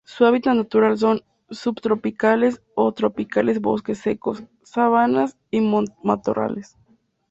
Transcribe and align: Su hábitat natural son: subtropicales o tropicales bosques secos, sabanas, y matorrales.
Su 0.03 0.25
hábitat 0.25 0.55
natural 0.55 0.97
son: 0.97 1.21
subtropicales 1.51 2.63
o 2.73 2.91
tropicales 2.91 3.61
bosques 3.61 3.99
secos, 3.99 4.43
sabanas, 4.63 5.37
y 5.51 5.61
matorrales. 6.01 6.75